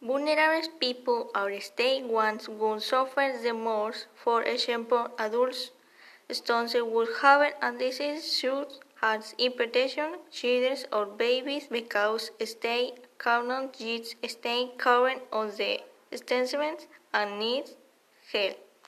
Vulnerable 0.00 0.68
people 0.78 1.28
or 1.34 1.60
stay 1.60 2.04
ones 2.04 2.46
who 2.46 2.78
suffer 2.78 3.32
the 3.42 3.52
most. 3.52 4.06
For 4.14 4.44
example, 4.44 5.08
adults, 5.18 5.72
stones 6.30 6.74
would 6.74 7.08
have 7.20 7.52
a 7.60 7.72
disease 7.72 8.38
should 8.38 8.68
have 9.00 9.22
hypertension, 9.22 10.18
children 10.30 10.76
or 10.92 11.06
babies 11.06 11.66
because 11.68 12.30
state 12.44 12.94
cannot 13.18 13.80
yet 13.80 14.14
stay 14.28 14.70
current 14.78 15.22
on 15.32 15.50
the 15.56 15.80
statements 16.14 16.86
and 17.12 17.40
need 17.40 17.64
help. 18.32 18.67